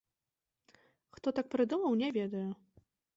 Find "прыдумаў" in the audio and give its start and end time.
1.57-1.91